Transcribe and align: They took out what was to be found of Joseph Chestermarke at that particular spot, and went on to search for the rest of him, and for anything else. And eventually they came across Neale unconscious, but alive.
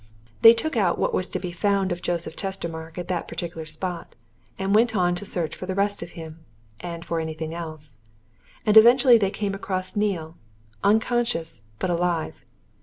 They 0.41 0.53
took 0.53 0.75
out 0.75 0.97
what 0.97 1.13
was 1.13 1.27
to 1.27 1.37
be 1.37 1.51
found 1.51 1.91
of 1.91 2.01
Joseph 2.01 2.35
Chestermarke 2.35 2.97
at 2.97 3.07
that 3.07 3.27
particular 3.27 3.67
spot, 3.67 4.15
and 4.57 4.73
went 4.73 4.95
on 4.95 5.13
to 5.13 5.25
search 5.27 5.55
for 5.55 5.67
the 5.67 5.75
rest 5.75 6.01
of 6.01 6.13
him, 6.17 6.43
and 6.79 7.05
for 7.05 7.19
anything 7.19 7.53
else. 7.53 7.97
And 8.65 8.77
eventually 8.77 9.19
they 9.19 9.29
came 9.29 9.53
across 9.53 9.95
Neale 9.95 10.37
unconscious, 10.83 11.61
but 11.77 11.91
alive. 11.91 12.43